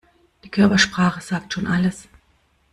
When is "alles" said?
1.67-2.07